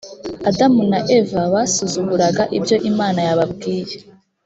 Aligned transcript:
adamu 0.49 0.81
na 0.91 0.99
eva 1.17 1.41
basuzuguraga 1.53 2.43
ibyo 2.57 2.75
imana 2.89 3.19
yababwiye 3.27 3.95